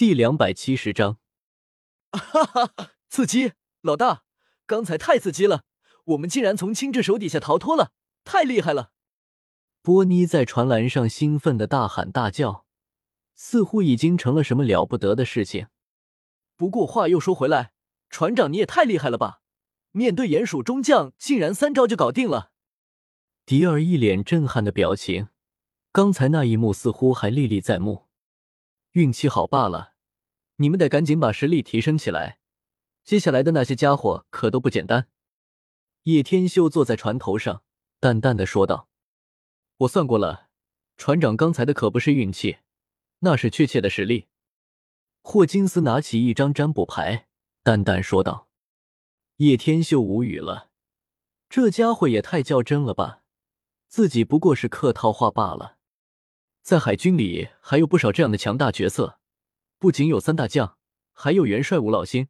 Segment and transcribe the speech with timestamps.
[0.00, 1.18] 第两百七十章，
[2.10, 3.52] 哈哈哈，刺激！
[3.82, 4.22] 老大，
[4.64, 5.64] 刚才太刺激了，
[6.04, 7.92] 我们竟然从青雉手底下逃脱了，
[8.24, 8.92] 太厉害了！
[9.82, 12.64] 波妮在船栏上兴奋的大喊大叫，
[13.34, 15.66] 似乎已经成了什么了不得的事情。
[16.56, 17.74] 不过话又说回来，
[18.08, 19.42] 船长你也太厉害了吧！
[19.90, 22.52] 面对鼹鼠中将，竟然三招就搞定了。
[23.44, 25.28] 迪尔一脸震撼的表情，
[25.92, 28.06] 刚才那一幕似乎还历历在目。
[28.92, 29.89] 运气好罢了，
[30.60, 32.38] 你们得赶紧把实力提升起来。
[33.02, 35.08] 接下来的那些家伙可都不简单。
[36.02, 37.62] 叶天秀坐在船头上，
[37.98, 38.88] 淡淡的说道
[39.78, 40.48] ：“我算过了，
[40.98, 42.58] 船长刚才的可不是运气，
[43.20, 44.28] 那是确切的实力。”
[45.22, 47.26] 霍金斯拿起一张占卜牌，
[47.62, 48.48] 淡淡说道
[49.36, 50.68] ：“叶天秀无语了，
[51.48, 53.22] 这家伙也太较真了吧？
[53.88, 55.78] 自己不过是客套话罢了。”
[56.60, 59.19] 在海军里还有不少这样的强大角色，
[59.80, 60.76] 不仅有三大将，
[61.10, 62.28] 还有元帅五老星，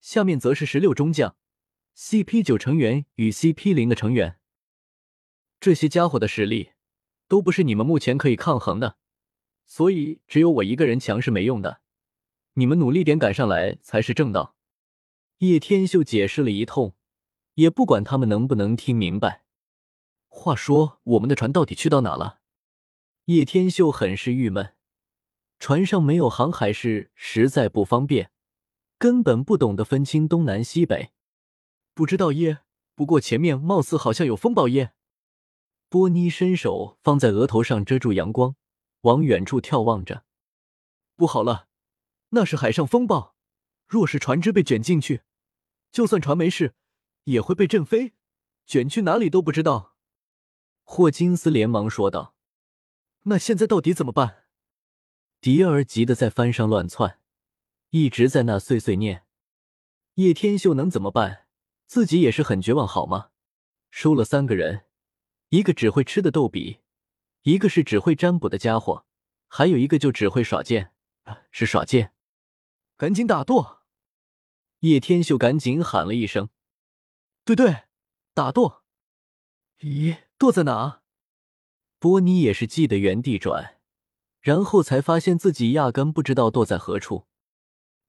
[0.00, 1.34] 下面则是十六中将、
[1.96, 4.38] CP 九成员与 CP 零的成员。
[5.58, 6.74] 这些家伙的实力
[7.26, 8.96] 都不是你们目前可以抗衡的，
[9.66, 11.80] 所以只有我一个人强是没用的，
[12.54, 14.54] 你们努力点赶上来才是正道。
[15.38, 16.94] 叶天秀解释了一通，
[17.54, 19.42] 也不管他们能不能听明白。
[20.28, 22.38] 话说，我们的船到底去到哪了？
[23.24, 24.74] 叶天秀很是郁闷，
[25.58, 28.30] 船上没有航海士实在不方便，
[28.96, 31.10] 根本不懂得分清东南西北。
[31.94, 32.60] 不知道耶，
[32.94, 34.92] 不过前面貌似好像有风暴耶。
[35.88, 38.54] 波妮伸手放在额头上遮住阳光，
[39.00, 40.24] 往远处眺望着。
[41.16, 41.66] 不好了，
[42.30, 43.34] 那是海上风暴，
[43.86, 45.22] 若是船只被卷进去，
[45.90, 46.74] 就算船没事，
[47.24, 48.14] 也会被震飞，
[48.66, 49.96] 卷去哪里都不知道。
[50.84, 52.36] 霍金斯连忙说道。
[53.24, 54.44] 那现在到底怎么办？
[55.40, 57.20] 迪儿急得在帆上乱窜，
[57.90, 59.24] 一直在那碎碎念。
[60.14, 61.46] 叶天秀能怎么办？
[61.86, 63.30] 自己也是很绝望，好吗？
[63.90, 64.86] 收了三个人，
[65.50, 66.80] 一个只会吃的逗比，
[67.42, 69.06] 一个是只会占卜的家伙，
[69.46, 70.92] 还有一个就只会耍剑，
[71.52, 72.12] 是耍剑。
[72.96, 73.84] 赶紧打舵！
[74.80, 76.50] 叶天秀赶紧喊了一声
[77.44, 77.84] ：“对对，
[78.34, 78.84] 打舵！”
[79.80, 81.02] 咦，舵在哪？
[82.00, 83.77] 波尼也是记得原地转，
[84.48, 87.26] 然后才发现自己压根不知道舵在何处，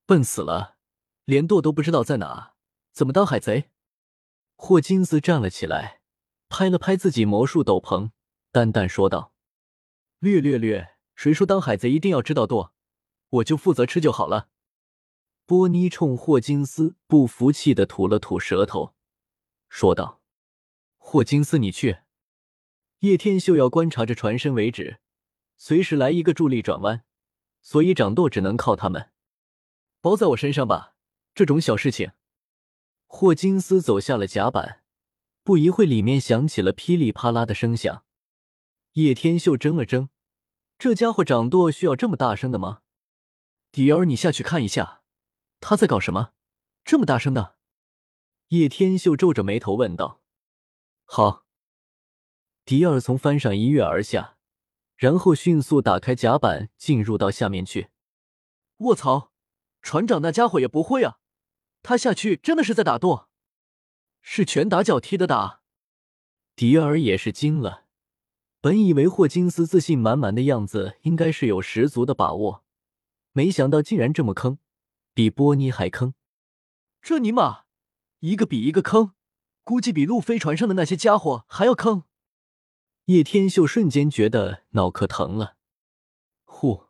[0.05, 0.77] 笨死了，
[1.25, 2.53] 连舵都不知道在哪，
[2.93, 3.71] 怎么当海贼？
[4.55, 5.99] 霍金斯站了起来，
[6.47, 8.11] 拍了拍自己魔术斗篷，
[8.53, 9.33] 淡淡说道
[10.19, 12.73] ：“略略略，谁说当海贼一定要知道舵？
[13.31, 14.47] 我就负责吃就好了。”
[15.45, 18.93] 波尼冲霍金斯不服气的吐了吐舌头，
[19.67, 20.21] 说道
[20.99, 21.97] ：“霍金斯，你去。”
[22.99, 25.01] 叶天秀要观察着船身为止，
[25.61, 27.03] 随时来一个助力转弯，
[27.61, 29.11] 所以掌舵只能靠他们。
[29.99, 30.95] 包在我身上吧，
[31.35, 32.13] 这种小事情。
[33.07, 34.83] 霍金斯走下了甲板，
[35.43, 38.05] 不一会里面响起了噼里啪啦的声响。
[38.93, 40.07] 叶天秀怔了怔，
[40.77, 42.81] 这家伙掌舵需要这么大声的吗？
[43.69, 45.03] 迪尔，你下去看一下，
[45.59, 46.31] 他在搞什么？
[46.85, 47.57] 这么大声的？
[48.47, 50.21] 叶天秀皱着眉头问道。
[51.03, 51.45] 好。
[52.63, 54.37] 迪尔从帆上一跃而下，
[54.99, 57.87] 然后迅速打开甲板，进入到下面去。
[58.79, 59.31] 卧槽，
[59.81, 61.19] 船长那家伙也不会啊！
[61.81, 63.29] 他下去真的是在打舵，
[64.21, 65.61] 是拳打脚踢的打。
[66.53, 67.85] 迪尔也是惊了，
[68.59, 72.65] 本以为霍金斯自信满满的样子应该是有十足的把握，
[73.31, 74.57] 没想到竟然这么坑，
[75.13, 76.13] 比波尼还坑。
[77.01, 77.63] 这尼玛，
[78.19, 79.13] 一个比一个坑，
[79.63, 82.03] 估计比路飞船上的那些家伙还要坑。
[83.09, 85.57] 叶天秀瞬间觉得脑壳疼了，
[86.43, 86.89] 呼，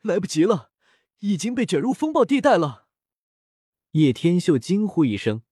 [0.00, 0.72] 来不及了，
[1.18, 2.88] 已经被卷入风暴地带了。
[3.90, 5.42] 叶天秀惊呼一声，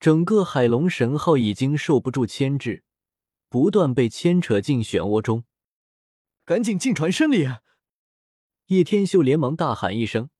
[0.00, 2.82] 整个海龙神号已经受不住牵制，
[3.48, 5.44] 不断被牵扯进漩涡中。
[6.44, 7.46] 赶紧进船身里！
[8.66, 10.30] 叶天秀连忙大喊一声，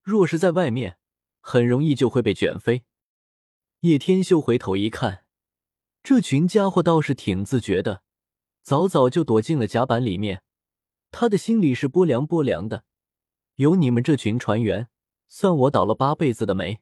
[0.00, 0.96] 若是在外面，
[1.42, 2.86] 很容易就会被卷飞。
[3.80, 5.23] 叶天秀回头一看。
[6.04, 8.02] 这群家伙倒是挺自觉的，
[8.62, 10.42] 早早就躲进了甲板里面。
[11.10, 12.84] 他的心里是波凉波凉的。
[13.54, 14.88] 有你们这群船员，
[15.28, 16.80] 算我倒了八辈子的霉。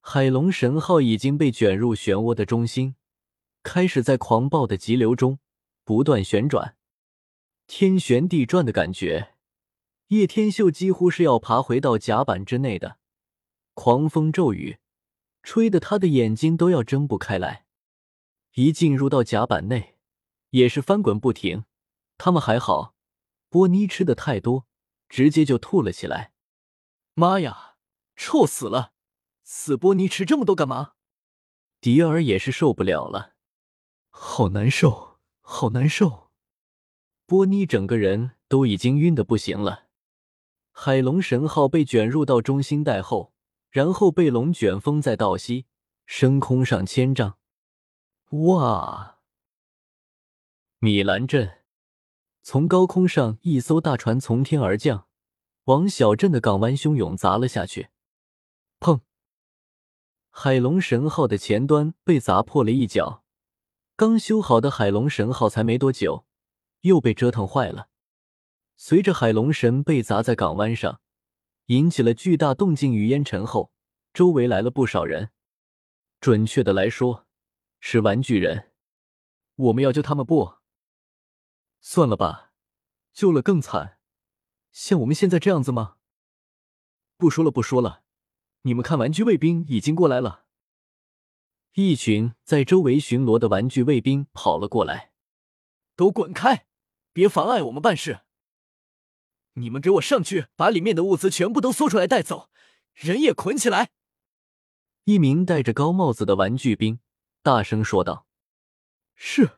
[0.00, 2.94] 海龙神号已经被卷入漩涡的中心，
[3.64, 5.40] 开始在狂暴的急流中
[5.82, 6.76] 不断旋转，
[7.66, 9.34] 天旋地转的感觉。
[10.08, 12.98] 叶天秀几乎是要爬回到甲板之内的。
[13.74, 14.78] 狂风骤雨，
[15.42, 17.64] 吹得他的眼睛都要睁不开来。
[18.58, 19.94] 一进入到甲板内，
[20.50, 21.64] 也是翻滚不停。
[22.16, 22.96] 他们还好，
[23.48, 24.66] 波妮吃的太多，
[25.08, 26.32] 直接就吐了起来。
[27.14, 27.76] 妈呀，
[28.16, 28.94] 臭死了！
[29.44, 30.94] 死波尼吃这么多干嘛？
[31.80, 33.34] 迪尔也是受不了了，
[34.10, 36.32] 好难受，好难受。
[37.26, 39.86] 波尼整个人都已经晕得不行了。
[40.72, 43.32] 海龙神号被卷入到中心带后，
[43.70, 45.66] 然后被龙卷风在道西
[46.06, 47.37] 升空上千丈。
[48.30, 49.20] 哇！
[50.80, 51.62] 米兰镇，
[52.42, 55.06] 从高空上一艘大船从天而降，
[55.64, 57.88] 往小镇的港湾汹涌砸了下去。
[58.80, 59.00] 砰！
[60.28, 63.24] 海龙神号的前端被砸破了一角，
[63.96, 66.26] 刚修好的海龙神号才没多久，
[66.82, 67.88] 又被折腾坏了。
[68.76, 71.00] 随着海龙神被砸在港湾上，
[71.66, 73.72] 引起了巨大动静与烟尘后，
[74.12, 75.30] 周围来了不少人。
[76.20, 77.26] 准确的来说，
[77.80, 78.72] 是玩具人。
[79.56, 80.58] 我们要救他们不？
[81.80, 82.52] 算了吧，
[83.12, 83.98] 救了更惨。
[84.70, 85.96] 像我们现在这样子吗？
[87.16, 88.04] 不说了，不说了。
[88.62, 90.46] 你们看，玩具卫兵已经过来了。
[91.74, 95.12] 一群在周围巡逻的玩具卫兵跑了过来。
[95.96, 96.66] 都滚开，
[97.12, 98.20] 别妨碍我们办事。
[99.54, 102.50] 你们给我上去，把里面的物资全部都搜出来带走，
[102.94, 103.90] 人也捆起来。
[105.04, 107.00] 一名戴着高帽子的玩具兵
[107.48, 108.26] 大声说道
[109.16, 109.52] ：“是。”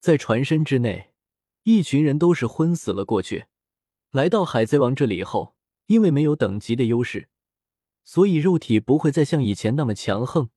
[0.00, 1.12] 在船身之内，
[1.64, 3.44] 一群人都是昏死了过去。
[4.10, 5.54] 来到海贼王这里后，
[5.84, 7.28] 因为没有等级的优势，
[8.04, 10.48] 所以肉体不会再像以前那么强横，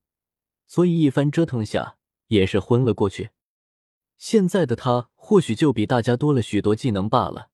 [0.68, 1.98] 所以一番折腾下
[2.28, 3.32] 也是昏了过去。
[4.18, 7.50] 现在的他或许就比大家多了许多技能罢了。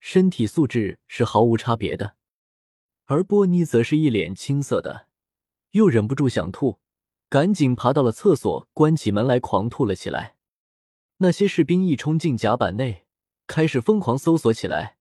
[0.00, 2.16] 身体素质是毫无差别的，
[3.04, 5.06] 而波尼则是一脸青涩的，
[5.70, 6.80] 又忍不住想吐，
[7.28, 10.36] 赶紧爬到了厕所，关起门来狂吐了起来。
[11.18, 13.06] 那些士兵一冲进甲板内，
[13.46, 14.98] 开始疯狂搜索起来。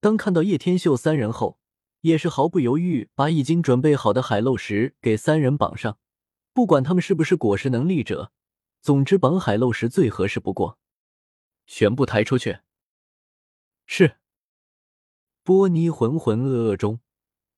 [0.00, 1.58] 当看到叶天秀三人后，
[2.02, 5.98] 也是毫不犹豫把已经准备好的海漏石给三人绑上，
[6.52, 8.30] 不管他们是不是果实能力者，
[8.82, 10.78] 总之绑海漏石最合适不过。
[11.66, 12.58] 全部抬出去。
[13.86, 14.18] 是。
[15.42, 17.00] 波尼浑浑噩噩中，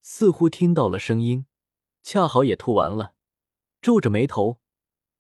[0.01, 1.47] 似乎听到了声音，
[2.05, 3.15] 恰好也吐完了，
[3.87, 4.59] 皱着眉头，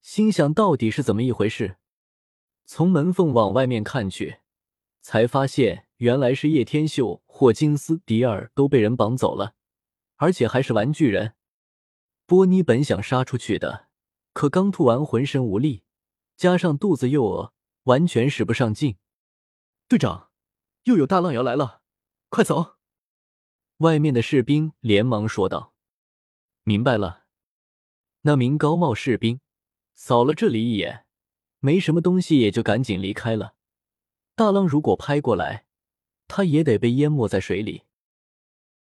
[0.03, 1.77] 心想到底是怎么一回事。
[2.65, 4.41] 从门缝往外面看去，
[5.01, 9.55] 才发现原来是叶天秀、霍金斯、迪尔都被人绑走了，
[10.17, 11.37] 而且还是玩具人。
[12.27, 13.87] 波尼本想杀出去的，
[14.33, 15.85] 可刚吐完，浑身无力，
[16.37, 17.53] 加上肚子又饿，
[17.85, 18.97] 完全使不上劲。
[19.87, 20.31] 队长，
[20.83, 21.83] 又有大浪要来了。
[22.31, 22.79] 快走！
[23.77, 25.73] 外面的士兵连忙说道
[26.67, 27.26] ：“明白了。”
[28.27, 29.39] 那名高帽士兵
[29.95, 31.05] 扫了这里一眼，
[31.61, 33.55] 没什么东西，也就赶紧离开了。
[34.35, 35.67] 大浪如果拍过来，
[36.27, 37.85] 他也得被淹没在水里。